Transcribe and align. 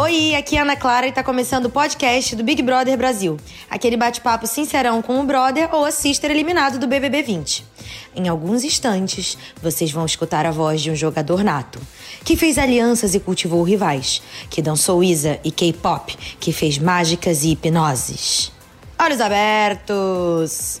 Oi, 0.00 0.36
aqui 0.36 0.56
é 0.56 0.60
Ana 0.60 0.76
Clara 0.76 1.08
e 1.08 1.12
tá 1.12 1.24
começando 1.24 1.64
o 1.64 1.70
podcast 1.70 2.36
do 2.36 2.44
Big 2.44 2.62
Brother 2.62 2.96
Brasil. 2.96 3.36
Aquele 3.68 3.96
bate-papo 3.96 4.46
sincerão 4.46 5.02
com 5.02 5.18
o 5.18 5.24
brother 5.24 5.74
ou 5.74 5.84
a 5.84 5.90
sister 5.90 6.30
eliminado 6.30 6.78
do 6.78 6.86
BBB 6.86 7.20
20. 7.20 7.66
Em 8.14 8.28
alguns 8.28 8.62
instantes, 8.62 9.36
vocês 9.60 9.90
vão 9.90 10.06
escutar 10.06 10.46
a 10.46 10.52
voz 10.52 10.82
de 10.82 10.92
um 10.92 10.94
jogador 10.94 11.42
nato, 11.42 11.80
que 12.24 12.36
fez 12.36 12.58
alianças 12.58 13.16
e 13.16 13.18
cultivou 13.18 13.60
rivais, 13.64 14.22
que 14.48 14.62
dançou 14.62 15.02
Isa 15.02 15.40
e 15.42 15.50
K-pop, 15.50 16.16
que 16.38 16.52
fez 16.52 16.78
mágicas 16.78 17.42
e 17.42 17.50
hipnoses. 17.50 18.52
Olhos 19.00 19.20
abertos! 19.20 20.80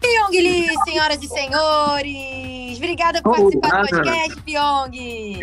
Pyong 0.00 0.30
Lee, 0.30 0.68
senhoras 0.84 1.22
e 1.22 1.26
senhores! 1.26 2.76
Obrigada 2.76 3.22
por 3.22 3.34
participar 3.34 3.82
do 3.82 3.88
podcast, 3.88 4.42
Pyong! 4.42 5.38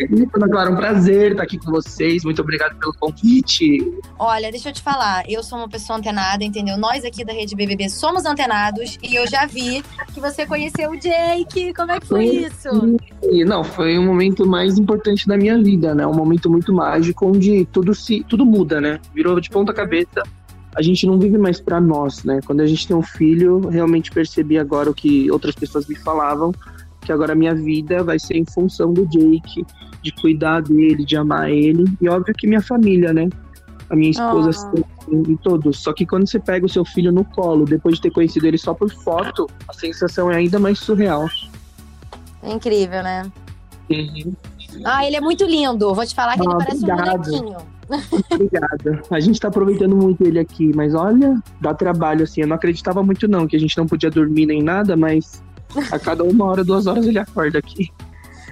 Clara, 0.50 0.70
um 0.70 0.76
prazer 0.76 1.32
estar 1.32 1.42
aqui 1.42 1.58
com 1.58 1.70
vocês. 1.70 2.24
Muito 2.24 2.40
obrigado 2.40 2.76
pelo 2.76 2.94
convite. 2.94 3.78
Olha, 4.18 4.50
deixa 4.50 4.70
eu 4.70 4.72
te 4.72 4.80
falar, 4.80 5.24
eu 5.28 5.42
sou 5.42 5.58
uma 5.58 5.68
pessoa 5.68 5.98
antenada, 5.98 6.44
entendeu? 6.44 6.78
Nós 6.78 7.04
aqui 7.04 7.24
da 7.24 7.32
Rede 7.32 7.54
BBB 7.54 7.88
somos 7.88 8.24
antenados 8.24 8.98
e 9.02 9.14
eu 9.14 9.26
já 9.26 9.46
vi 9.46 9.84
que 10.14 10.20
você 10.20 10.46
conheceu 10.46 10.90
o 10.90 10.98
Jake. 10.98 11.74
Como 11.74 11.92
é 11.92 12.00
que 12.00 12.06
foi 12.06 12.24
isso? 12.24 12.98
Não, 13.46 13.64
foi 13.64 13.98
um 13.98 14.06
momento 14.06 14.46
mais 14.46 14.78
importante 14.78 15.26
da 15.26 15.36
minha 15.36 15.60
vida, 15.60 15.94
né? 15.94 16.06
Um 16.06 16.14
momento 16.14 16.48
muito 16.48 16.72
mágico 16.72 17.26
onde 17.26 17.66
tudo 17.66 17.94
se 17.94 18.24
tudo 18.24 18.46
muda, 18.46 18.80
né? 18.80 19.00
Virou 19.12 19.38
de 19.40 19.50
ponta 19.50 19.74
cabeça 19.74 20.22
a 20.76 20.82
gente 20.82 21.06
não 21.06 21.18
vive 21.18 21.38
mais 21.38 21.58
para 21.58 21.80
nós, 21.80 22.22
né? 22.22 22.40
Quando 22.44 22.60
a 22.60 22.66
gente 22.66 22.86
tem 22.86 22.94
um 22.94 23.02
filho, 23.02 23.60
realmente 23.68 24.10
percebi 24.10 24.58
agora 24.58 24.90
o 24.90 24.94
que 24.94 25.30
outras 25.30 25.54
pessoas 25.54 25.86
me 25.86 25.96
falavam, 25.96 26.52
que 27.00 27.10
agora 27.10 27.32
a 27.32 27.34
minha 27.34 27.54
vida 27.54 28.04
vai 28.04 28.18
ser 28.18 28.36
em 28.36 28.44
função 28.44 28.92
do 28.92 29.06
Jake, 29.06 29.64
de 30.02 30.12
cuidar 30.12 30.60
dele, 30.60 31.02
de 31.04 31.16
amar 31.16 31.50
ele, 31.50 31.84
e 31.98 32.08
óbvio 32.08 32.34
que 32.34 32.46
minha 32.46 32.60
família, 32.60 33.10
né? 33.12 33.30
A 33.88 33.96
minha 33.96 34.10
esposa 34.10 34.70
oh. 35.08 35.14
e 35.30 35.36
todos. 35.38 35.78
Só 35.78 35.94
que 35.94 36.04
quando 36.04 36.28
você 36.28 36.38
pega 36.38 36.66
o 36.66 36.68
seu 36.68 36.84
filho 36.84 37.10
no 37.10 37.24
colo, 37.24 37.64
depois 37.64 37.94
de 37.94 38.02
ter 38.02 38.10
conhecido 38.10 38.46
ele 38.46 38.58
só 38.58 38.74
por 38.74 38.90
foto, 38.90 39.48
a 39.66 39.72
sensação 39.72 40.30
é 40.30 40.36
ainda 40.36 40.58
mais 40.58 40.78
surreal. 40.78 41.26
É 42.42 42.52
incrível, 42.52 43.02
né? 43.02 43.30
Uhum. 43.88 44.34
Ah, 44.84 45.06
ele 45.06 45.16
é 45.16 45.20
muito 45.20 45.44
lindo. 45.44 45.94
Vou 45.94 46.04
te 46.04 46.14
falar 46.14 46.34
que 46.34 46.42
ah, 46.42 46.50
ele 46.50 46.58
parece 46.58 46.84
obrigado. 46.84 47.28
um 47.28 47.40
bonequinho. 47.40 47.75
Obrigada. 48.30 49.02
A 49.10 49.20
gente 49.20 49.40
tá 49.40 49.48
aproveitando 49.48 49.96
muito 49.96 50.24
ele 50.24 50.38
aqui, 50.38 50.72
mas 50.74 50.94
olha, 50.94 51.40
dá 51.60 51.72
trabalho, 51.74 52.24
assim. 52.24 52.42
Eu 52.42 52.48
não 52.48 52.56
acreditava 52.56 53.02
muito, 53.02 53.28
não, 53.28 53.46
que 53.46 53.56
a 53.56 53.60
gente 53.60 53.76
não 53.76 53.86
podia 53.86 54.10
dormir 54.10 54.46
nem 54.46 54.62
nada, 54.62 54.96
mas 54.96 55.42
a 55.90 55.98
cada 55.98 56.24
uma 56.24 56.44
hora, 56.44 56.64
duas 56.64 56.86
horas 56.86 57.06
ele 57.06 57.18
acorda 57.18 57.58
aqui. 57.58 57.90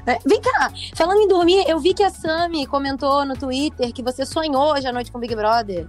É, 0.06 0.18
vem 0.27 0.40
cá, 0.40 0.70
falando 0.94 1.20
em 1.20 1.28
dormir, 1.28 1.64
eu 1.66 1.78
vi 1.80 1.94
que 1.94 2.02
a 2.02 2.10
Sami 2.10 2.66
comentou 2.66 3.24
no 3.24 3.34
Twitter 3.34 3.90
que 3.92 4.02
você 4.02 4.27
sonhou 4.27 4.74
hoje 4.74 4.86
à 4.86 4.92
noite 4.92 5.10
com 5.10 5.16
o 5.16 5.20
Big 5.20 5.34
Brother. 5.34 5.86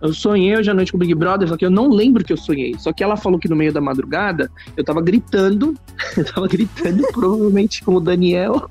Eu 0.00 0.12
sonhei 0.12 0.56
hoje 0.56 0.68
à 0.68 0.74
noite 0.74 0.90
com 0.90 0.98
o 0.98 1.00
Big 1.00 1.14
Brother, 1.14 1.46
só 1.46 1.56
que 1.56 1.64
eu 1.64 1.70
não 1.70 1.88
lembro 1.88 2.24
que 2.24 2.32
eu 2.32 2.36
sonhei. 2.36 2.74
Só 2.76 2.92
que 2.92 3.04
ela 3.04 3.16
falou 3.16 3.38
que 3.38 3.48
no 3.48 3.54
meio 3.54 3.72
da 3.72 3.80
madrugada 3.80 4.50
eu 4.76 4.82
tava 4.82 5.00
gritando, 5.00 5.76
eu 6.18 6.24
tava 6.24 6.48
gritando, 6.48 7.06
provavelmente 7.12 7.84
com 7.84 7.94
o 7.94 8.00
Daniel. 8.00 8.68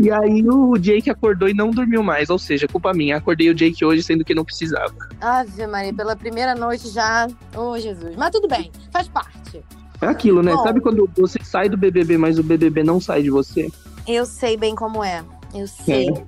E 0.00 0.10
aí 0.10 0.44
o 0.48 0.76
Jake 0.76 1.10
acordou 1.10 1.48
e 1.48 1.54
não 1.54 1.70
dormiu 1.70 2.02
mais. 2.02 2.30
Ou 2.30 2.38
seja, 2.38 2.66
culpa 2.66 2.92
minha. 2.92 3.16
Acordei 3.16 3.50
o 3.50 3.54
Jake 3.54 3.84
hoje 3.84 4.02
sendo 4.02 4.24
que 4.24 4.34
não 4.34 4.44
precisava. 4.44 4.94
Ave 5.20 5.66
Maria, 5.66 5.94
pela 5.94 6.16
primeira 6.16 6.54
noite 6.54 6.88
já. 6.88 7.28
Ô, 7.54 7.70
oh, 7.70 7.78
Jesus. 7.78 8.16
Mas 8.16 8.30
tudo 8.30 8.48
bem, 8.48 8.70
faz 8.92 9.08
parte. 9.08 9.62
É 10.00 10.06
aquilo, 10.06 10.42
né? 10.42 10.52
Bom, 10.52 10.62
Sabe 10.62 10.80
quando 10.80 11.08
você 11.16 11.38
sai 11.42 11.68
do 11.68 11.76
BBB, 11.76 12.16
mas 12.16 12.38
o 12.38 12.42
BBB 12.42 12.82
não 12.82 13.00
sai 13.00 13.22
de 13.22 13.30
você? 13.30 13.70
Eu 14.08 14.24
sei 14.24 14.56
bem 14.56 14.74
como 14.74 15.04
é. 15.04 15.22
Eu 15.54 15.66
sei. 15.66 16.08
É. 16.08 16.24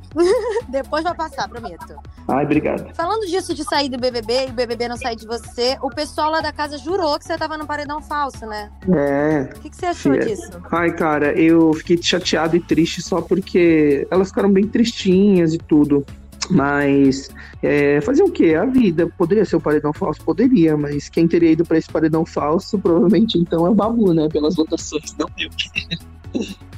Depois 0.69 1.05
vai 1.05 1.15
passar, 1.15 1.49
prometo. 1.49 1.95
Ai, 2.29 2.45
obrigado. 2.45 2.95
Falando 2.95 3.27
disso 3.27 3.55
de 3.55 3.65
sair 3.65 3.89
do 3.89 3.99
BBB 3.99 4.47
e 4.49 4.51
o 4.51 4.53
BBB 4.53 4.89
não 4.89 4.97
sair 4.97 5.17
de 5.17 5.27
você, 5.27 5.77
o 5.83 5.91
pessoal 5.91 6.31
lá 6.31 6.41
da 6.41 6.53
casa 6.53 6.79
jurou 6.79 7.19
que 7.19 7.25
você 7.25 7.37
tava 7.37 7.57
no 7.57 7.67
paredão 7.67 8.01
falso, 8.01 8.47
né? 8.47 8.71
É. 8.89 9.53
O 9.57 9.61
que, 9.61 9.71
que 9.71 9.77
você 9.77 9.87
achou 9.87 10.19
disso? 10.19 10.51
Ai, 10.71 10.93
cara, 10.93 11.33
eu 11.39 11.73
fiquei 11.75 12.01
chateado 12.03 12.57
e 12.57 12.61
triste 12.61 13.03
só 13.03 13.21
porque 13.21 14.07
elas 14.11 14.29
ficaram 14.29 14.51
bem 14.51 14.67
tristinhas 14.67 15.55
e 15.55 15.59
tudo. 15.59 16.05
Mas 16.51 17.31
é, 17.63 18.01
fazer 18.01 18.23
o 18.23 18.31
quê? 18.31 18.55
A 18.55 18.65
vida. 18.65 19.07
Poderia 19.17 19.45
ser 19.45 19.57
o 19.57 19.61
paredão 19.61 19.93
falso? 19.93 20.21
Poderia, 20.25 20.77
mas 20.77 21.09
quem 21.09 21.29
teria 21.29 21.53
ido 21.53 21.65
para 21.65 21.79
esse 21.79 21.89
paredão 21.89 22.27
falso, 22.27 22.79
provavelmente 22.79 23.39
então 23.39 23.67
é 23.67 23.71
o 23.71 23.75
Babu, 23.75 24.13
né? 24.13 24.29
Pelas 24.29 24.57
votações, 24.57 25.15
não 25.17 25.29
eu. 25.39 25.49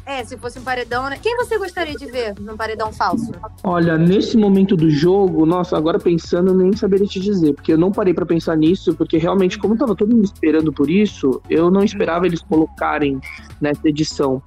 É, 0.07 0.23
se 0.23 0.37
fosse 0.37 0.59
um 0.59 0.63
paredão, 0.63 1.09
né? 1.09 1.19
Quem 1.21 1.35
você 1.37 1.57
gostaria 1.57 1.95
de 1.95 2.05
ver 2.07 2.35
num 2.39 2.57
paredão 2.57 2.93
falso? 2.93 3.33
Olha, 3.63 3.97
nesse 3.97 4.37
momento 4.37 4.77
do 4.77 4.91
jogo, 4.91 5.47
nossa, 5.47 5.79
agora 5.79 5.99
pensando, 5.99 6.53
nem 6.53 6.77
saberia 6.77 7.07
te 7.07 7.19
dizer, 7.19 7.55
porque 7.55 7.73
eu 7.73 7.79
não 7.79 7.91
parei 7.91 8.13
para 8.13 8.27
pensar 8.27 8.55
nisso, 8.55 8.95
porque 8.95 9.17
realmente, 9.17 9.59
como 9.59 9.79
tava 9.79 9.95
todo 9.95 10.15
mundo 10.15 10.25
esperando 10.25 10.71
por 10.71 10.91
isso, 10.91 11.41
eu 11.49 11.71
não 11.71 11.83
esperava 11.83 12.27
eles 12.27 12.43
colocarem 12.43 13.19
nessa 13.61 13.89
edição. 13.89 14.43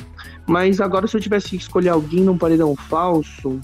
Mas 0.47 0.79
agora, 0.79 1.07
se 1.07 1.17
eu 1.17 1.21
tivesse 1.21 1.49
que 1.49 1.55
escolher 1.55 1.89
alguém 1.89 2.21
num 2.21 2.37
paredão 2.37 2.75
falso, 2.75 3.59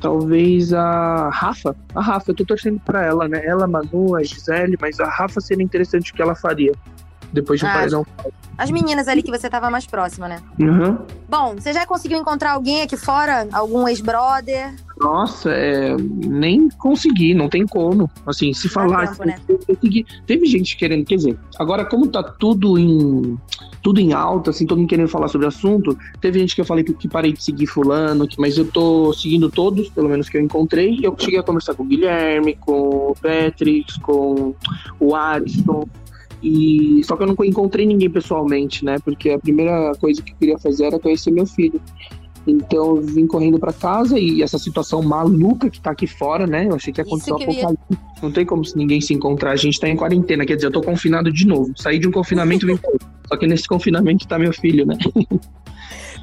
talvez 0.00 0.72
a 0.72 1.30
Rafa. 1.30 1.74
A 1.96 2.00
Rafa, 2.00 2.30
eu 2.30 2.34
tô 2.36 2.44
torcendo 2.44 2.80
pra 2.80 3.04
ela, 3.04 3.26
né? 3.26 3.44
Ela, 3.44 3.66
Manu, 3.66 4.14
a 4.14 4.22
Gisele, 4.22 4.78
mas 4.80 5.00
a 5.00 5.08
Rafa 5.08 5.40
seria 5.40 5.64
interessante 5.64 6.12
o 6.12 6.14
que 6.14 6.22
ela 6.22 6.36
faria 6.36 6.72
depois 7.32 7.60
de 7.60 7.66
um 7.66 7.68
ah, 7.68 7.72
paredão. 7.72 8.06
As 8.56 8.70
meninas 8.70 9.06
ali 9.06 9.22
que 9.22 9.30
você 9.30 9.48
tava 9.48 9.70
mais 9.70 9.86
próxima, 9.86 10.26
né? 10.26 10.40
Uhum. 10.58 10.98
Bom, 11.28 11.54
você 11.54 11.72
já 11.72 11.86
conseguiu 11.86 12.18
encontrar 12.18 12.52
alguém 12.52 12.82
aqui 12.82 12.96
fora? 12.96 13.46
Algum 13.52 13.86
ex-brother? 13.86 14.74
Nossa, 14.98 15.50
é, 15.50 15.96
nem 15.96 16.68
consegui, 16.70 17.34
não 17.34 17.48
tem 17.48 17.64
como. 17.64 18.10
Assim, 18.26 18.52
se 18.52 18.68
falar. 18.68 19.10
Tempo, 19.10 19.24
né? 19.24 19.36
teve 20.26 20.46
gente 20.46 20.76
querendo, 20.76 21.04
quer 21.04 21.16
dizer, 21.16 21.38
agora 21.56 21.84
como 21.84 22.08
tá 22.08 22.20
tudo 22.20 22.76
em 22.76 23.38
tudo 23.80 24.00
em 24.00 24.12
alta, 24.12 24.50
assim, 24.50 24.66
todo 24.66 24.78
mundo 24.78 24.88
querendo 24.88 25.08
falar 25.08 25.28
sobre 25.28 25.46
o 25.46 25.48
assunto, 25.48 25.96
teve 26.20 26.40
gente 26.40 26.54
que 26.54 26.60
eu 26.60 26.64
falei 26.64 26.82
que, 26.82 26.92
que 26.92 27.08
parei 27.08 27.32
de 27.32 27.42
seguir 27.42 27.66
fulano, 27.66 28.26
que, 28.26 28.38
mas 28.40 28.58
eu 28.58 28.66
tô 28.66 29.12
seguindo 29.12 29.48
todos, 29.48 29.88
pelo 29.88 30.08
menos 30.08 30.28
que 30.28 30.36
eu 30.36 30.42
encontrei, 30.42 30.96
e 30.96 31.04
eu 31.04 31.14
cheguei 31.16 31.38
a 31.38 31.44
conversar 31.44 31.74
com 31.74 31.84
o 31.84 31.86
Guilherme, 31.86 32.56
com 32.56 33.12
o 33.12 33.14
Patrick, 33.14 34.00
com 34.00 34.54
o 34.98 35.14
Ariston, 35.14 35.86
e 36.42 37.02
só 37.04 37.16
que 37.16 37.22
eu 37.22 37.26
não 37.26 37.36
encontrei 37.44 37.86
ninguém 37.86 38.10
pessoalmente, 38.10 38.84
né? 38.84 38.96
Porque 39.04 39.30
a 39.30 39.38
primeira 39.38 39.92
coisa 40.00 40.22
que 40.22 40.32
eu 40.32 40.36
queria 40.36 40.58
fazer 40.58 40.86
era 40.86 40.98
conhecer 40.98 41.30
meu 41.30 41.46
filho. 41.46 41.80
Então 42.46 42.96
eu 42.96 43.02
vim 43.02 43.26
correndo 43.26 43.58
para 43.58 43.72
casa 43.72 44.18
e 44.18 44.42
essa 44.42 44.58
situação 44.58 45.02
maluca 45.02 45.68
que 45.68 45.80
tá 45.80 45.90
aqui 45.90 46.06
fora, 46.06 46.46
né? 46.46 46.66
Eu 46.66 46.76
achei 46.76 46.92
que 46.92 47.00
ia 47.00 47.04
acontecer 47.04 47.32
um 47.32 47.36
apocalipse. 47.36 47.98
Não 48.22 48.32
tem 48.32 48.46
como 48.46 48.64
se 48.64 48.76
ninguém 48.76 49.00
se 49.00 49.12
encontrar. 49.12 49.50
A 49.50 49.56
gente 49.56 49.78
tá 49.78 49.88
em 49.88 49.96
quarentena, 49.96 50.46
quer 50.46 50.54
dizer, 50.54 50.68
eu 50.68 50.72
tô 50.72 50.80
confinado 50.80 51.30
de 51.30 51.46
novo. 51.46 51.72
Saí 51.76 51.98
de 51.98 52.08
um 52.08 52.10
confinamento 52.10 52.66
e 52.66 52.72
vim 52.72 52.80
Só 53.26 53.36
que 53.36 53.46
nesse 53.46 53.68
confinamento 53.68 54.26
tá 54.26 54.38
meu 54.38 54.52
filho, 54.52 54.86
né? 54.86 54.96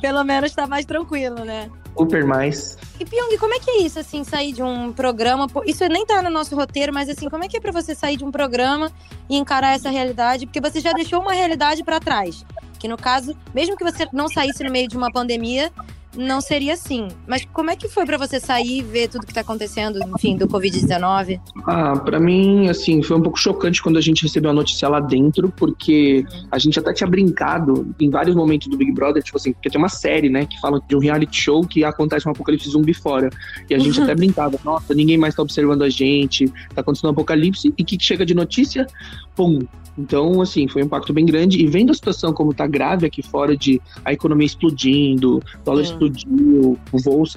Pelo 0.01 0.23
menos 0.23 0.51
tá 0.53 0.65
mais 0.65 0.85
tranquilo, 0.85 1.45
né? 1.45 1.69
Super 1.97 2.25
mais. 2.25 2.77
E 2.97 3.03
Pyong, 3.03 3.37
como 3.37 3.53
é 3.53 3.59
que 3.59 3.69
é 3.69 3.81
isso, 3.81 3.99
assim, 3.99 4.23
sair 4.23 4.53
de 4.53 4.63
um 4.63 4.93
programa? 4.93 5.47
Isso 5.65 5.85
nem 5.87 6.05
tá 6.05 6.21
no 6.21 6.29
nosso 6.29 6.55
roteiro, 6.55 6.93
mas 6.93 7.09
assim, 7.09 7.29
como 7.29 7.43
é 7.43 7.47
que 7.47 7.57
é 7.57 7.59
pra 7.59 7.71
você 7.71 7.93
sair 7.93 8.15
de 8.15 8.23
um 8.23 8.31
programa 8.31 8.89
e 9.29 9.35
encarar 9.35 9.75
essa 9.75 9.89
realidade? 9.89 10.45
Porque 10.45 10.61
você 10.61 10.79
já 10.79 10.93
deixou 10.93 11.21
uma 11.21 11.33
realidade 11.33 11.83
para 11.83 11.99
trás. 11.99 12.45
Que 12.79 12.87
no 12.87 12.95
caso, 12.95 13.35
mesmo 13.53 13.75
que 13.75 13.83
você 13.83 14.07
não 14.13 14.29
saísse 14.29 14.63
no 14.63 14.71
meio 14.71 14.87
de 14.87 14.95
uma 14.95 15.11
pandemia, 15.11 15.73
não 16.17 16.41
seria 16.41 16.73
assim. 16.73 17.07
Mas 17.27 17.45
como 17.53 17.69
é 17.69 17.75
que 17.75 17.87
foi 17.87 18.05
para 18.05 18.17
você 18.17 18.39
sair 18.39 18.79
e 18.79 18.81
ver 18.81 19.09
tudo 19.09 19.25
que 19.25 19.33
tá 19.33 19.41
acontecendo, 19.41 19.99
enfim, 20.15 20.37
do 20.37 20.47
Covid-19? 20.47 21.39
Ah, 21.65 21.97
para 21.97 22.19
mim, 22.19 22.69
assim, 22.69 23.01
foi 23.01 23.17
um 23.17 23.21
pouco 23.21 23.37
chocante 23.37 23.81
quando 23.81 23.97
a 23.97 24.01
gente 24.01 24.23
recebeu 24.23 24.51
a 24.51 24.53
notícia 24.53 24.87
lá 24.87 24.99
dentro, 24.99 25.49
porque 25.49 26.25
a 26.51 26.57
gente 26.57 26.79
até 26.79 26.93
tinha 26.93 27.07
brincado 27.07 27.93
em 27.99 28.09
vários 28.09 28.35
momentos 28.35 28.67
do 28.67 28.77
Big 28.77 28.91
Brother, 28.91 29.21
tipo 29.21 29.37
assim, 29.37 29.53
porque 29.53 29.69
tem 29.69 29.79
uma 29.79 29.89
série, 29.89 30.29
né, 30.29 30.45
que 30.45 30.59
fala 30.59 30.81
de 30.87 30.95
um 30.95 30.99
reality 30.99 31.41
show 31.41 31.65
que 31.65 31.83
acontece 31.83 32.27
um 32.27 32.31
apocalipse 32.31 32.69
zumbi 32.69 32.93
fora. 32.93 33.29
E 33.69 33.75
a 33.75 33.79
gente 33.79 33.99
até 34.01 34.15
brincava, 34.15 34.57
nossa, 34.63 34.93
ninguém 34.93 35.17
mais 35.17 35.35
tá 35.35 35.41
observando 35.41 35.83
a 35.83 35.89
gente, 35.89 36.47
tá 36.73 36.81
acontecendo 36.81 37.09
um 37.09 37.13
apocalipse, 37.13 37.73
e 37.77 37.83
o 37.83 37.85
que 37.85 37.97
chega 37.99 38.25
de 38.25 38.33
notícia? 38.33 38.87
Pum, 39.35 39.59
então, 39.97 40.41
assim, 40.41 40.67
foi 40.67 40.81
um 40.83 40.85
impacto 40.85 41.13
bem 41.13 41.25
grande. 41.25 41.61
E 41.61 41.67
vendo 41.67 41.91
a 41.91 41.93
situação 41.93 42.33
como 42.33 42.51
está 42.51 42.67
grave 42.67 43.05
aqui 43.05 43.21
fora, 43.21 43.55
de 43.55 43.81
a 44.03 44.11
economia 44.11 44.45
explodindo, 44.45 45.41
dólar 45.63 45.85
Sim. 45.85 45.93
Explodiu, 46.07 46.77
voos, 46.91 47.35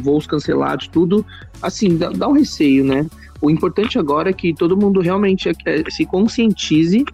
voos 0.00 0.26
cancelados, 0.26 0.88
tudo, 0.88 1.24
assim, 1.62 1.96
dá, 1.96 2.10
dá 2.10 2.28
um 2.28 2.32
receio, 2.32 2.84
né? 2.84 3.06
O 3.40 3.50
importante 3.50 3.98
agora 3.98 4.30
é 4.30 4.32
que 4.32 4.52
todo 4.52 4.76
mundo 4.76 5.00
realmente 5.00 5.48
é, 5.48 5.52
é, 5.64 5.90
se 5.90 6.04
conscientize 6.04 7.04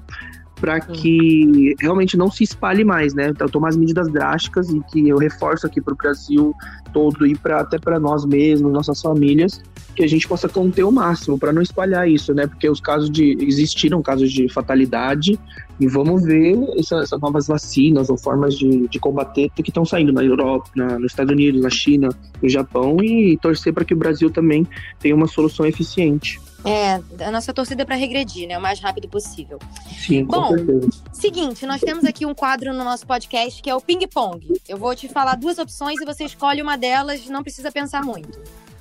para 0.65 0.81
que 0.81 1.75
realmente 1.79 2.17
não 2.17 2.31
se 2.31 2.43
espalhe 2.43 2.85
mais, 2.85 3.13
né? 3.13 3.29
Então, 3.29 3.47
tomar 3.47 3.69
as 3.69 3.77
medidas 3.77 4.11
drásticas 4.11 4.71
e 4.71 4.81
que 4.91 5.07
eu 5.07 5.19
reforço 5.19 5.67
aqui 5.67 5.79
para 5.79 5.93
o 5.93 5.97
Brasil 5.97 6.55
todo 6.91 7.27
e 7.27 7.37
para 7.37 7.61
até 7.61 7.79
para 7.79 8.01
nós 8.01 8.25
mesmos, 8.25 8.73
nossas 8.73 9.03
famílias, 9.03 9.61
que 9.95 10.03
a 10.03 10.07
gente 10.07 10.27
possa 10.27 10.49
conter 10.49 10.83
o 10.83 10.91
máximo 10.91 11.39
para 11.39 11.53
não 11.53 11.61
espalhar 11.61 12.09
isso, 12.09 12.33
né? 12.33 12.47
Porque 12.47 12.67
os 12.67 12.81
casos 12.81 13.11
de 13.11 13.37
existiram 13.43 14.01
casos 14.01 14.33
de 14.33 14.49
fatalidade 14.49 15.39
e 15.79 15.87
vamos 15.87 16.25
ver 16.25 16.57
essas, 16.79 17.03
essas 17.03 17.21
novas 17.21 17.47
vacinas 17.47 18.09
ou 18.09 18.17
formas 18.17 18.57
de, 18.57 18.89
de 18.89 18.99
combater 18.99 19.51
que 19.51 19.69
estão 19.69 19.85
saindo 19.85 20.15
na 20.15 20.25
Europa, 20.25 20.71
na, 20.75 20.99
nos 20.99 21.13
Estados 21.13 21.31
Unidos, 21.35 21.61
na 21.61 21.69
China, 21.69 22.09
no 22.43 22.49
Japão 22.49 22.97
e 23.03 23.37
torcer 23.37 23.75
para 23.75 23.85
que 23.85 23.93
o 23.93 23.99
Brasil 23.99 24.31
também 24.31 24.67
tenha 24.99 25.15
uma 25.15 25.27
solução 25.27 25.67
eficiente. 25.67 26.41
É, 26.65 26.95
a 27.25 27.31
nossa 27.31 27.53
torcida 27.53 27.83
é 27.83 27.85
para 27.85 27.95
regredir, 27.97 28.49
né? 28.49 28.57
O 28.57 28.61
mais 28.61 28.81
rápido 28.81 29.09
possível. 29.09 29.59
Sim, 29.99 30.25
com 30.25 30.41
Bom, 30.41 30.49
certeza. 30.49 30.89
seguinte, 31.13 31.67
nós 31.67 31.81
temos 31.81 32.05
aqui 32.05 32.25
um 32.25 32.35
quadro 32.35 32.73
no 32.73 32.83
nosso 32.83 33.07
podcast 33.07 33.63
que 33.63 33.69
é 33.69 33.75
o 33.75 33.81
Ping 33.81 34.07
Pong. 34.09 34.47
Eu 34.69 34.79
vou 34.79 34.95
te 34.95 35.09
falar 35.09 35.37
duas 35.37 35.59
opções 35.59 36.01
e 36.01 36.05
você 36.05 36.25
escolhe 36.25 36.63
uma 36.63 36.77
delas, 36.79 37.27
não 37.29 37.43
precisa 37.43 37.71
pensar 37.71 38.03
muito. 38.03 38.39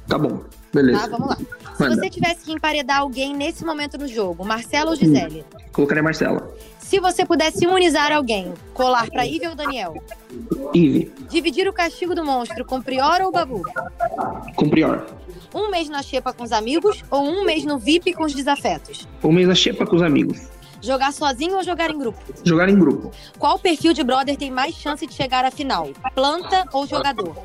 Tá 0.07 0.17
bom, 0.17 0.41
beleza. 0.73 0.99
Tá, 0.99 1.07
vamos 1.07 1.29
lá. 1.29 1.37
Se 1.37 1.83
Manda. 1.83 1.95
você 1.95 2.09
tivesse 2.09 2.45
que 2.45 2.51
emparedar 2.51 2.99
alguém 2.99 3.33
nesse 3.35 3.65
momento 3.65 3.97
no 3.97 4.07
jogo, 4.07 4.45
Marcelo 4.45 4.91
ou 4.91 4.95
Gisele? 4.95 5.45
Colocaria 5.71 6.01
a 6.01 6.03
Marcela. 6.03 6.53
Se 6.79 6.99
você 6.99 7.25
pudesse 7.25 7.63
imunizar 7.63 8.11
alguém, 8.11 8.53
colar 8.73 9.09
pra 9.09 9.25
Ivy 9.25 9.47
ou 9.47 9.55
Daniel? 9.55 9.95
Ive, 10.73 11.11
Dividir 11.29 11.67
o 11.67 11.73
castigo 11.73 12.13
do 12.13 12.23
monstro 12.23 12.63
com 12.65 12.81
Prior 12.81 13.21
ou 13.21 13.31
Babu? 13.31 13.63
com 14.55 14.69
Prior. 14.69 15.05
Um 15.53 15.69
mês 15.69 15.87
na 15.87 16.01
xepa 16.01 16.33
com 16.33 16.43
os 16.43 16.51
amigos 16.51 17.03
ou 17.11 17.23
um 17.23 17.45
mês 17.45 17.63
no 17.63 17.77
VIP 17.77 18.13
com 18.13 18.23
os 18.23 18.33
desafetos? 18.33 19.07
Um 19.23 19.31
mês 19.31 19.47
na 19.47 19.53
xepa 19.53 19.85
com 19.85 19.95
os 19.95 20.01
amigos. 20.01 20.39
Jogar 20.81 21.13
sozinho 21.13 21.55
ou 21.55 21.63
jogar 21.63 21.91
em 21.91 21.97
grupo? 21.97 22.19
Jogar 22.43 22.67
em 22.67 22.77
grupo. 22.77 23.11
Qual 23.37 23.57
perfil 23.59 23.93
de 23.93 24.03
brother 24.03 24.35
tem 24.35 24.51
mais 24.51 24.75
chance 24.75 25.05
de 25.05 25.13
chegar 25.13 25.45
à 25.45 25.51
final? 25.51 25.89
Planta 26.15 26.67
ou 26.73 26.87
jogador? 26.87 27.37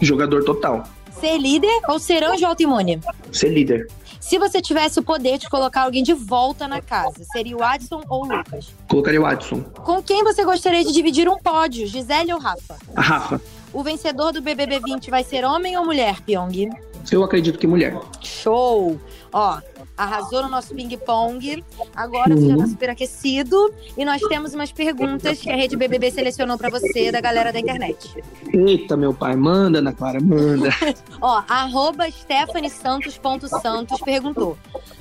Jogador 0.00 0.42
total. 0.42 0.84
Ser 1.20 1.36
líder 1.38 1.80
ou 1.88 1.98
ser 1.98 2.24
anjo 2.24 2.46
autoimune? 2.46 2.98
Ser 3.30 3.50
líder. 3.50 3.86
Se 4.18 4.38
você 4.38 4.60
tivesse 4.60 4.98
o 4.98 5.02
poder 5.02 5.38
de 5.38 5.48
colocar 5.48 5.82
alguém 5.82 6.02
de 6.02 6.14
volta 6.14 6.66
na 6.66 6.80
casa, 6.80 7.24
seria 7.32 7.56
o 7.56 7.62
Adson 7.62 8.02
ou 8.08 8.24
o 8.24 8.28
Lucas? 8.28 8.74
Colocaria 8.88 9.20
o 9.20 9.26
Adson. 9.26 9.60
Com 9.62 10.02
quem 10.02 10.24
você 10.24 10.44
gostaria 10.44 10.84
de 10.84 10.92
dividir 10.92 11.28
um 11.28 11.38
pódio, 11.38 11.86
Gisele 11.86 12.32
ou 12.32 12.40
Rafa? 12.40 12.76
A 12.96 13.00
Rafa. 13.00 13.40
O 13.72 13.82
vencedor 13.82 14.32
do 14.32 14.40
BBB 14.40 14.80
20 14.80 15.10
vai 15.10 15.22
ser 15.22 15.44
homem 15.44 15.76
ou 15.76 15.84
mulher, 15.84 16.20
Pyong? 16.22 16.70
Eu 17.10 17.22
acredito 17.24 17.58
que 17.58 17.66
mulher. 17.66 17.98
Show! 18.22 18.98
Ó, 19.32 19.58
arrasou 19.96 20.42
no 20.42 20.48
nosso 20.48 20.74
ping-pong. 20.74 21.64
Agora 21.94 22.34
você 22.36 22.48
já 22.48 22.56
tá 22.56 22.62
Uhum. 22.64 22.68
super 22.68 22.90
aquecido. 22.90 23.72
E 23.96 24.04
nós 24.04 24.20
temos 24.22 24.54
umas 24.54 24.72
perguntas 24.72 25.38
que 25.38 25.48
a 25.48 25.54
Rede 25.54 25.76
BBB 25.76 26.10
selecionou 26.10 26.58
pra 26.58 26.68
você, 26.68 27.12
da 27.12 27.20
galera 27.20 27.52
da 27.52 27.60
internet. 27.60 28.22
Eita, 28.52 28.96
meu 28.96 29.14
pai, 29.14 29.36
manda, 29.36 29.78
Ana 29.78 29.92
Clara, 29.92 30.18
manda. 30.20 30.68
Ó, 31.22 31.42
arroba 31.48 32.10
stephaniesantos.santos 32.10 34.00
perguntou. 34.00 34.56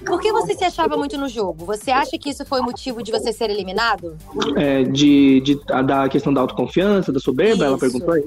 Por 0.05 0.19
que 0.21 0.31
você 0.31 0.53
se 0.55 0.63
achava 0.63 0.95
muito 0.95 1.17
no 1.17 1.27
jogo? 1.27 1.65
Você 1.65 1.89
acha 1.91 2.17
que 2.17 2.29
isso 2.29 2.45
foi 2.45 2.61
motivo 2.61 3.01
de 3.01 3.11
você 3.11 3.33
ser 3.33 3.49
eliminado? 3.49 4.15
É, 4.55 4.83
de, 4.83 5.41
de, 5.41 5.59
a, 5.71 5.81
da 5.81 6.07
questão 6.09 6.33
da 6.33 6.41
autoconfiança, 6.41 7.11
da 7.11 7.19
soberba, 7.19 7.65
ela 7.65 7.77
Isso. 7.77 7.79
perguntou 7.81 8.13
aí. 8.13 8.25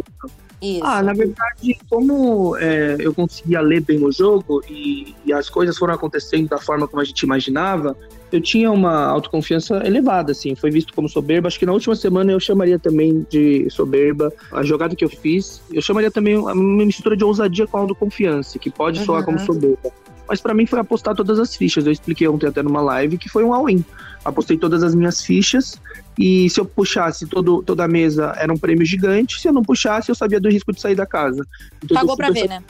Isso. 0.62 0.84
Ah, 0.84 1.02
na 1.02 1.12
verdade, 1.12 1.76
como 1.90 2.56
é, 2.56 2.96
eu 3.00 3.12
conseguia 3.12 3.60
ler 3.60 3.80
bem 3.80 4.02
o 4.04 4.12
jogo 4.12 4.62
e, 4.70 5.12
e 5.26 5.32
as 5.32 5.50
coisas 5.50 5.76
foram 5.76 5.94
acontecendo 5.94 6.48
da 6.48 6.58
forma 6.58 6.86
como 6.86 7.00
a 7.02 7.04
gente 7.04 7.20
imaginava, 7.22 7.96
eu 8.30 8.40
tinha 8.40 8.70
uma 8.70 9.06
autoconfiança 9.06 9.82
elevada, 9.84 10.30
assim. 10.32 10.54
Foi 10.54 10.70
visto 10.70 10.94
como 10.94 11.08
soberba. 11.08 11.48
Acho 11.48 11.58
que 11.58 11.66
na 11.66 11.72
última 11.72 11.94
semana 11.96 12.30
eu 12.32 12.40
chamaria 12.40 12.78
também 12.78 13.26
de 13.28 13.68
soberba. 13.70 14.32
A 14.52 14.62
jogada 14.62 14.94
que 14.94 15.04
eu 15.04 15.08
fiz, 15.10 15.60
eu 15.72 15.82
chamaria 15.82 16.10
também 16.10 16.36
uma 16.38 16.54
mistura 16.54 17.16
de 17.16 17.24
ousadia 17.24 17.66
com 17.66 17.78
autoconfiança, 17.78 18.58
que 18.58 18.70
pode 18.70 19.04
soar 19.04 19.18
Uhum. 19.18 19.24
como 19.24 19.38
soberba. 19.40 19.90
Mas 20.28 20.40
pra 20.40 20.54
mim 20.54 20.64
foi 20.64 20.78
apostar 20.78 21.14
todas 21.14 21.38
as 21.38 21.54
fichas. 21.56 21.84
Eu 21.84 21.92
expliquei 21.92 22.26
ontem 22.28 22.46
até 22.46 22.62
numa 22.62 22.80
live 22.80 23.18
que 23.18 23.28
foi 23.28 23.44
um 23.44 23.52
all-in. 23.52 23.84
Apostei 24.24 24.56
todas 24.56 24.82
as 24.82 24.94
minhas 24.94 25.20
fichas 25.20 25.78
e 26.18 26.48
se 26.50 26.60
eu 26.60 26.64
puxasse 26.64 27.26
todo, 27.26 27.62
toda 27.62 27.84
a 27.84 27.88
mesa 27.88 28.34
era 28.36 28.52
um 28.52 28.56
prêmio 28.56 28.84
gigante. 28.84 29.40
Se 29.40 29.48
eu 29.48 29.52
não 29.52 29.62
puxasse, 29.62 30.10
eu 30.10 30.14
sabia 30.14 30.40
do 30.40 30.48
risco 30.48 30.72
de 30.72 30.80
sair 30.80 30.94
da 30.94 31.06
casa. 31.06 31.46
Então, 31.82 31.96
Pagou 31.96 32.16
pra 32.16 32.30
ver, 32.30 32.48
né? 32.48 32.62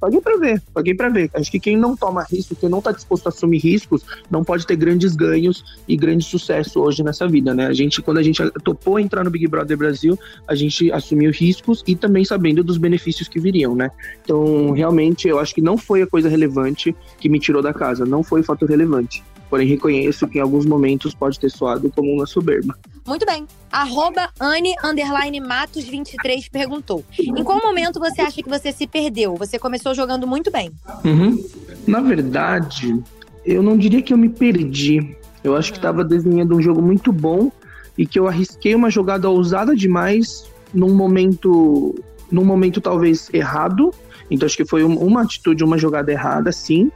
Paguei 0.00 0.20
pra 0.20 0.36
ver, 0.36 0.62
paguei 0.74 0.94
pra 0.94 1.08
ver. 1.08 1.30
Acho 1.34 1.50
que 1.50 1.60
quem 1.60 1.76
não 1.76 1.96
toma 1.96 2.26
risco, 2.30 2.56
quem 2.56 2.68
não 2.68 2.80
tá 2.80 2.92
disposto 2.92 3.26
a 3.26 3.28
assumir 3.28 3.58
riscos, 3.58 4.04
não 4.30 4.42
pode 4.42 4.66
ter 4.66 4.76
grandes 4.76 5.14
ganhos 5.14 5.64
e 5.86 5.96
grande 5.96 6.24
sucesso 6.24 6.80
hoje 6.80 7.02
nessa 7.02 7.28
vida, 7.28 7.54
né? 7.54 7.66
A 7.66 7.72
gente, 7.72 8.02
quando 8.02 8.18
a 8.18 8.22
gente 8.22 8.42
topou 8.64 8.98
entrar 8.98 9.24
no 9.24 9.30
Big 9.30 9.46
Brother 9.46 9.76
Brasil, 9.76 10.18
a 10.46 10.54
gente 10.54 10.90
assumiu 10.90 11.30
riscos 11.30 11.84
e 11.86 11.94
também 11.94 12.24
sabendo 12.24 12.64
dos 12.64 12.76
benefícios 12.76 13.28
que 13.28 13.38
viriam, 13.38 13.74
né? 13.74 13.90
Então, 14.22 14.72
realmente, 14.72 15.28
eu 15.28 15.38
acho 15.38 15.54
que 15.54 15.62
não 15.62 15.78
foi 15.78 16.02
a 16.02 16.06
coisa 16.06 16.28
relevante 16.28 16.94
que 17.20 17.28
me 17.28 17.38
tirou 17.38 17.62
da 17.62 17.72
casa, 17.72 18.04
não 18.04 18.22
foi 18.22 18.40
o 18.40 18.44
fator 18.44 18.68
relevante. 18.68 19.22
Porém, 19.50 19.66
reconheço 19.66 20.28
que 20.28 20.38
em 20.38 20.40
alguns 20.40 20.64
momentos 20.64 21.12
pode 21.12 21.38
ter 21.38 21.50
soado 21.50 21.90
como 21.90 22.10
uma 22.14 22.24
soberba. 22.24 22.78
Muito 23.04 23.26
bem. 23.26 23.46
Arroba 23.70 24.30
Anne 24.38 24.74
underline 24.84 25.40
Matos 25.40 25.84
23 25.84 26.48
perguntou. 26.48 27.04
Em 27.18 27.42
qual 27.42 27.60
momento 27.60 27.98
você 27.98 28.20
acha 28.22 28.40
que 28.42 28.48
você 28.48 28.70
se 28.70 28.86
perdeu? 28.86 29.34
Você 29.34 29.58
começou 29.58 29.92
jogando 29.92 30.24
muito 30.26 30.52
bem. 30.52 30.70
Uhum. 31.04 31.44
Na 31.84 32.00
verdade, 32.00 32.96
eu 33.44 33.60
não 33.62 33.76
diria 33.76 34.00
que 34.00 34.12
eu 34.14 34.18
me 34.18 34.28
perdi. 34.28 35.16
Eu 35.42 35.56
acho 35.56 35.72
que 35.72 35.78
estava 35.78 36.04
desenhando 36.04 36.54
um 36.56 36.62
jogo 36.62 36.80
muito 36.80 37.12
bom 37.12 37.50
e 37.98 38.06
que 38.06 38.18
eu 38.20 38.28
arrisquei 38.28 38.74
uma 38.74 38.88
jogada 38.88 39.28
ousada 39.28 39.74
demais 39.74 40.44
num 40.72 40.94
momento, 40.94 41.94
num 42.30 42.44
momento 42.44 42.80
talvez 42.80 43.28
errado. 43.32 43.92
Então 44.30 44.46
acho 44.46 44.56
que 44.56 44.64
foi 44.64 44.84
um- 44.84 44.96
uma 44.98 45.22
atitude, 45.22 45.64
uma 45.64 45.76
jogada 45.76 46.12
errada, 46.12 46.52
sim. 46.52 46.90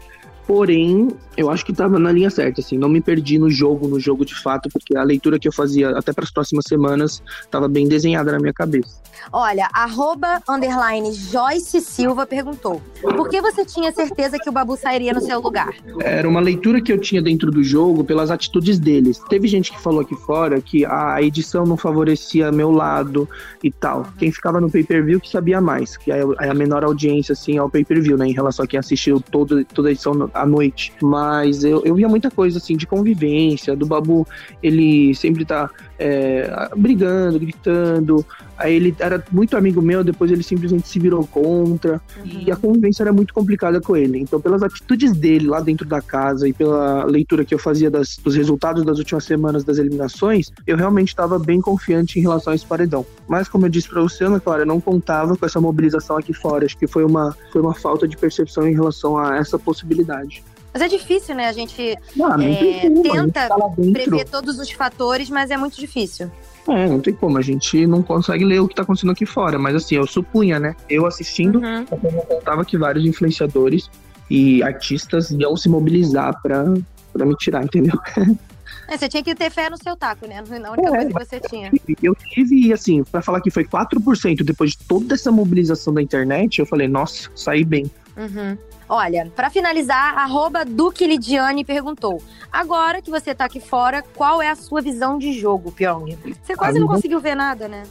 Porém, 0.47 1.09
eu 1.37 1.51
acho 1.51 1.65
que 1.65 1.73
estava 1.73 1.99
na 1.99 2.13
linha 2.13 2.31
certa, 2.31 2.61
assim, 2.61 2.77
não 2.77 2.89
me 2.89 3.01
perdi 3.01 3.39
no 3.39 3.51
jogo, 3.51 3.89
no 3.89 3.99
jogo 4.01 4.25
de 4.25 4.35
fato, 4.35 4.69
porque 4.69 4.97
a 4.97 5.03
leitura 5.03 5.39
que 5.39 5.49
eu 5.49 5.53
fazia 5.53 5.91
até 5.91 6.13
para 6.13 6.25
as 6.25 6.31
próximas 6.31 6.65
semanas 6.69 7.23
estava 7.41 7.69
bem 7.69 7.89
desenhada 7.89 8.33
na 8.33 8.39
minha 8.39 8.53
cabeça. 8.53 9.03
Olha, 9.33 9.69
arroba 9.73 10.43
underline 10.49 11.13
Joyce 11.13 11.81
Silva 11.81 12.27
perguntou. 12.27 12.83
Por 13.01 13.29
que 13.29 13.41
você 13.41 13.65
tinha 13.65 13.91
certeza 13.93 14.39
que 14.39 14.49
o 14.49 14.53
Babu 14.53 14.77
sairia 14.77 15.15
no 15.15 15.21
seu 15.21 15.41
lugar? 15.41 15.73
Era 16.01 16.29
uma 16.29 16.41
leitura 16.41 16.81
que 16.81 16.93
eu 16.93 16.99
tinha 16.99 17.23
dentro 17.23 17.51
do 17.51 17.63
jogo 17.63 18.05
pelas 18.05 18.31
atitudes 18.31 18.79
deles. 18.79 19.19
Teve 19.29 19.49
gente 19.49 19.73
que 19.73 19.81
falou 19.81 20.01
aqui 20.01 20.15
fora 20.15 20.61
que 20.61 20.85
a 20.85 21.23
edição 21.23 21.65
não 21.65 21.77
favorecia 21.77 22.53
meu 22.53 22.71
lado 22.71 23.29
e 23.63 23.71
tal. 23.71 24.07
Quem 24.19 24.31
ficava 24.31 24.61
no 24.61 24.71
pay-per-view 24.71 25.21
que 25.21 25.31
sabia 25.31 25.61
mais, 25.61 25.97
que 25.97 26.13
é 26.13 26.25
é 26.41 26.49
a 26.49 26.55
menor 26.55 26.85
audiência, 26.85 27.33
assim, 27.33 27.59
ao 27.59 27.69
pay-per-view, 27.69 28.17
né? 28.17 28.27
Em 28.27 28.33
relação 28.33 28.65
a 28.65 28.69
quem 28.69 28.79
assistiu 28.79 29.21
todo, 29.21 29.65
toda 29.65 29.89
a 29.89 29.93
edição 29.93 30.31
à 30.35 30.45
noite. 30.45 30.93
Mas 31.03 31.65
eu, 31.65 31.83
eu 31.85 31.95
via 31.95 32.09
muita 32.09 32.31
coisa, 32.31 32.59
assim, 32.59 32.77
de 32.77 32.87
convivência, 32.87 33.77
do 33.77 33.87
Babu, 33.87 34.27
ele 34.63 35.15
sempre 35.15 35.45
tá 35.45 35.71
é, 35.99 36.69
brigando, 36.77 37.39
gritando. 37.39 38.25
Aí 38.57 38.75
ele 38.75 38.95
era 39.01 39.23
muito 39.33 39.57
amigo 39.57 39.83
meu, 39.83 40.05
depois 40.05 40.31
ele 40.31 40.43
simplesmente 40.43 40.87
se 40.89 40.99
virou 41.01 41.27
contra. 41.27 42.01
E 42.25 42.51
a 42.53 42.57
convivência 42.57 43.03
era 43.03 43.13
muito 43.13 43.35
complicada 43.35 43.81
com 43.81 43.97
ele. 43.97 44.19
Então, 44.21 44.41
pelas 44.41 44.63
atitudes 44.63 45.13
dele 45.13 45.47
lá 45.49 45.61
dentro 45.61 45.87
da 45.87 46.01
casa 46.01 46.49
e 46.49 46.53
pela 46.53 47.05
leitura 47.05 47.45
que 47.45 47.53
eu 47.53 47.59
fazia 47.59 47.91
das- 47.91 48.17
dos 48.17 48.37
resultados 48.37 48.85
das 48.85 48.99
últimas 48.99 49.25
semanas 49.25 49.65
das 49.65 49.79
eliminações, 49.79 50.53
eu 50.67 50.77
realmente 50.77 51.09
estava 51.09 51.39
bem 51.39 51.61
confiante 51.61 52.19
em 52.19 52.23
relação 52.23 52.53
a 52.53 52.57
esse 52.57 52.65
paredão. 52.67 53.05
Mas, 53.27 53.49
como 53.49 53.67
eu 53.67 53.71
disse 53.71 53.89
pra 53.89 54.01
você, 54.01 54.25
Ana 54.25 54.39
Clara, 54.39 54.63
eu 54.63 54.67
não 54.67 54.81
contava 54.81 55.37
com 55.37 55.45
essa 55.45 55.61
mobilização 55.61 56.17
aqui 56.17 56.33
fora. 56.33 56.65
Acho 56.65 56.79
que 56.79 56.87
foi 56.87 57.05
uma, 57.05 57.37
foi 57.53 57.61
uma 57.61 57.75
falta 57.75 58.07
de 58.07 58.17
percepção 58.17 58.69
em 58.69 58.73
relação 58.75 59.19
a 59.19 59.37
essa 59.37 59.59
possibilidade. 59.59 60.24
Mas 60.73 60.83
é 60.83 60.89
difícil, 60.89 61.35
né? 61.37 61.47
A 61.49 61.53
gente 61.53 61.97
Ah, 62.21 62.37
não 62.37 62.45
É, 62.45 62.55
tem 62.57 62.81
como, 62.95 63.13
a 63.13 63.17
gente 63.23 63.33
tenta 63.33 63.49
tá 63.49 63.57
prever 63.93 64.25
todos 64.29 64.59
os 64.59 64.71
fatores, 64.73 65.31
mas 65.31 65.51
é 65.51 65.57
muito 65.57 65.79
difícil. 65.79 66.31
É, 66.69 66.89
não 66.89 66.99
tem 67.01 67.15
como, 67.15 67.39
a 67.39 67.43
gente 67.43 67.87
não 67.87 68.03
consegue 68.03 68.45
ler 68.45 68.59
o 68.61 68.67
que 68.67 68.75
tá 68.75 68.83
acontecendo 68.83 69.13
aqui 69.13 69.25
fora. 69.27 69.59
Mas 69.59 69.77
assim, 69.77 69.95
eu 69.97 70.07
supunha, 70.07 70.59
né? 70.59 70.75
Eu 70.89 71.07
assistindo, 71.07 71.61
Uhum. 71.61 71.85
eu 72.03 72.13
não 72.13 72.21
contava 72.23 72.65
que 72.65 72.77
vários 72.77 73.05
influenciadores 73.07 73.89
e 74.31 74.63
artistas 74.63 75.31
iam 75.31 75.57
se 75.57 75.69
mobilizar 75.69 76.41
pra, 76.43 76.65
pra 77.13 77.25
me 77.27 77.37
tirar, 77.37 77.63
entendeu? 77.65 77.95
É, 78.87 78.99
você 78.99 79.09
tinha 79.09 79.23
que 79.23 79.35
ter 79.35 79.51
fé 79.51 79.71
no 79.71 79.79
seu 79.83 79.97
taco, 79.97 80.27
né? 80.27 80.43
Na 80.61 80.73
única 80.73 80.89
É. 80.89 80.91
coisa 80.91 81.07
que 81.07 81.13
você 81.25 81.41
tinha. 81.41 81.73
Eu 82.03 82.15
tive, 82.15 82.71
assim, 82.71 83.03
pra 83.03 83.23
falar 83.23 83.41
que 83.41 83.51
foi 83.51 83.65
4% 83.65 84.45
depois 84.45 84.73
de 84.73 84.79
toda 84.87 85.15
essa 85.15 85.33
mobilização 85.33 85.95
da 85.95 86.03
internet, 86.03 86.59
eu 86.59 86.67
falei, 86.67 86.87
nossa, 86.87 87.31
saí 87.35 87.65
bem. 87.65 87.91
Uhum. 88.15 88.59
Olha, 88.89 89.31
pra 89.35 89.51
finalizar, 89.51 90.17
arroba 90.19 90.65
Duque 90.65 91.07
Lidiane 91.07 91.65
perguntou. 91.65 92.23
Agora 92.53 93.01
que 93.01 93.11
você 93.11 93.35
tá 93.35 93.47
aqui 93.47 93.61
fora, 93.61 94.03
qual 94.15 94.43
é 94.43 94.49
a 94.51 94.55
sua 94.55 94.81
visão 94.81 95.19
de 95.19 95.33
jogo, 95.33 95.73
Pyong? 95.73 96.17
Você 96.43 96.55
quase 96.55 96.79
não 96.79 96.87
visão- 96.87 96.95
conseguiu 96.97 97.21
ver 97.21 97.35
nada, 97.35 97.67
né? 97.67 97.83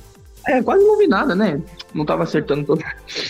É, 0.47 0.61
quase 0.61 0.85
não 0.85 0.97
vi 0.97 1.07
nada, 1.07 1.33
né? 1.33 1.59
Não 1.93 2.05
tava 2.05 2.23
acertando 2.23 2.65
toda 2.65 2.83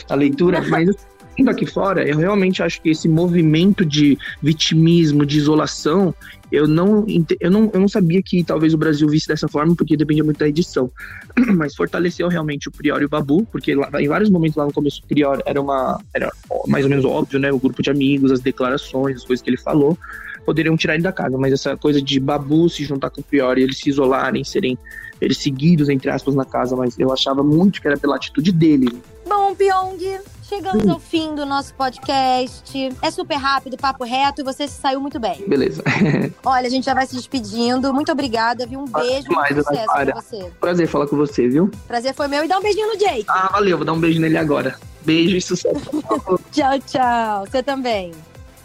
a 0.10 0.16
leitura, 0.16 0.62
mas 0.68 0.90
indo 1.38 1.50
aqui 1.50 1.66
fora, 1.66 2.08
eu 2.08 2.18
realmente 2.18 2.62
acho 2.62 2.82
que 2.82 2.90
esse 2.90 3.08
movimento 3.08 3.86
de 3.86 4.18
vitimismo, 4.42 5.26
de 5.26 5.38
isolação, 5.38 6.14
eu 6.52 6.68
não, 6.68 7.06
eu 7.40 7.50
não, 7.50 7.72
eu 7.74 7.80
não 7.80 7.88
sabia 7.88 8.22
que 8.22 8.44
talvez 8.44 8.74
o 8.74 8.78
Brasil 8.78 9.08
visse 9.08 9.28
dessa 9.28 9.48
forma, 9.48 9.76
porque 9.76 9.98
dependia 9.98 10.24
muito 10.24 10.38
da 10.38 10.48
edição. 10.48 10.92
Mas 11.56 11.76
fortaleceu 11.76 12.28
realmente 12.28 12.68
o 12.70 12.72
Prior 12.72 13.02
e 13.02 13.06
o 13.06 13.10
Babu, 13.10 13.44
porque 13.52 13.74
lá, 13.74 13.90
em 14.00 14.08
vários 14.08 14.30
momentos 14.30 14.56
lá 14.56 14.66
no 14.66 14.72
começo 14.72 15.02
o 15.04 15.08
Prior 15.08 15.42
era 15.46 15.60
uma. 15.60 16.00
Era 16.14 16.32
mais 16.68 16.84
ou 16.84 16.90
menos 16.90 17.06
óbvio, 17.06 17.40
né? 17.40 17.52
O 17.52 17.58
grupo 17.58 17.82
de 17.82 17.90
amigos, 17.90 18.32
as 18.32 18.40
declarações, 18.40 19.18
as 19.18 19.26
coisas 19.26 19.42
que 19.42 19.50
ele 19.50 19.58
falou, 19.58 19.98
poderiam 20.46 20.78
tirar 20.78 20.94
ele 20.94 21.02
da 21.02 21.12
casa. 21.12 21.36
Mas 21.40 21.54
essa 21.54 21.76
coisa 21.76 22.00
de 22.00 22.20
Babu 22.20 22.70
se 22.70 22.84
juntar 22.84 23.10
com 23.10 23.22
o 23.22 23.24
Prior 23.24 23.58
e 23.58 23.64
eles 23.64 23.80
se 23.80 23.90
isolarem, 23.90 24.44
serem 24.44 24.78
eles 25.20 25.38
seguidos, 25.40 25.90
entre 25.90 26.12
aspas, 26.12 26.36
na 26.36 26.46
casa, 26.46 26.76
mas 26.76 27.00
eu 27.00 27.12
achava 27.12 27.42
muito 27.44 27.82
que 27.82 27.88
era 27.88 27.98
pela 27.98 28.16
atitude 28.16 28.52
dele. 28.52 28.90
Bom, 29.28 29.56
Pyong, 29.56 30.20
Chegamos 30.44 30.88
ao 30.88 31.00
fim 31.00 31.34
do 31.36 31.46
nosso 31.46 31.74
podcast. 31.74 32.90
É 33.02 33.10
super 33.10 33.36
rápido, 33.36 33.78
papo 33.78 34.04
reto 34.04 34.42
e 34.42 34.44
você 34.44 34.68
saiu 34.68 35.00
muito 35.00 35.20
bem. 35.20 35.44
Beleza. 35.48 35.82
Olha, 36.44 36.68
a 36.68 36.70
gente 36.70 36.86
já 36.86 36.94
vai 36.94 37.06
se 37.08 37.16
despedindo. 37.16 37.94
Muito 37.94 38.12
obrigada, 38.12 38.66
viu? 38.66 38.82
Um 38.82 38.86
beijo 38.86 39.28
e 39.32 39.56
sucesso 39.56 39.94
pra 39.94 40.16
você. 40.16 40.52
Prazer 40.60 40.88
falar 40.88 41.08
com 41.08 41.16
você, 41.16 41.48
viu? 41.48 41.72
Prazer 41.88 42.14
foi 42.14 42.28
meu. 42.28 42.44
E 42.44 42.48
dá 42.48 42.60
um 42.60 42.62
beijinho 42.62 42.88
no 42.88 42.98
Jake. 42.98 43.26
Ah, 43.28 43.50
valeu. 43.52 43.78
Vou 43.78 43.86
dar 43.86 43.94
um 43.94 44.00
beijo 44.00 44.20
nele 44.20 44.38
agora. 44.38 44.78
Beijo 45.02 45.36
e 45.38 45.42
sucesso. 45.42 45.90
tchau, 46.52 46.80
tchau. 46.86 47.46
Você 47.46 47.64
também. 47.64 48.12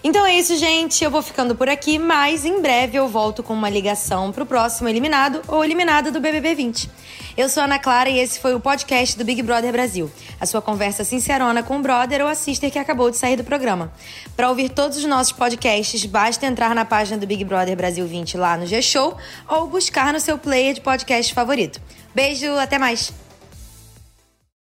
Então 0.02 0.24
é 0.24 0.38
isso, 0.38 0.56
gente. 0.56 1.02
Eu 1.02 1.10
vou 1.10 1.22
ficando 1.22 1.56
por 1.56 1.68
aqui, 1.68 1.98
mas 1.98 2.44
em 2.44 2.62
breve 2.62 2.96
eu 2.96 3.08
volto 3.08 3.42
com 3.42 3.52
uma 3.52 3.68
ligação 3.68 4.30
pro 4.30 4.46
próximo 4.46 4.88
eliminado 4.88 5.42
ou 5.48 5.64
eliminada 5.64 6.12
do 6.12 6.20
BBB 6.20 6.54
20. 6.54 6.90
Eu 7.36 7.48
sou 7.48 7.64
Ana 7.64 7.78
Clara 7.78 8.08
e 8.08 8.18
esse 8.18 8.38
foi 8.38 8.54
o 8.54 8.60
podcast 8.60 9.18
do 9.18 9.24
Big 9.24 9.42
Brother 9.42 9.72
Brasil. 9.72 10.10
A 10.40 10.46
sua 10.46 10.62
conversa 10.62 11.02
sincerona 11.02 11.62
com 11.64 11.78
o 11.78 11.82
brother 11.82 12.22
ou 12.22 12.28
a 12.28 12.34
sister 12.34 12.70
que 12.70 12.78
acabou 12.78 13.10
de 13.10 13.16
sair 13.16 13.36
do 13.36 13.44
programa. 13.44 13.92
Para 14.36 14.48
ouvir 14.48 14.68
todos 14.68 14.98
os 14.98 15.04
nossos 15.04 15.32
podcasts, 15.32 16.04
basta 16.04 16.46
entrar 16.46 16.74
na 16.74 16.84
página 16.84 17.18
do 17.18 17.26
Big 17.26 17.44
Brother 17.44 17.76
Brasil 17.76 18.06
20 18.06 18.36
lá 18.36 18.56
no 18.56 18.66
G-Show 18.66 19.16
ou 19.48 19.66
buscar 19.66 20.12
no 20.12 20.20
seu 20.20 20.38
player 20.38 20.74
de 20.74 20.80
podcast 20.80 21.34
favorito. 21.34 21.80
Beijo, 22.14 22.56
até 22.56 22.78
mais! 22.78 23.27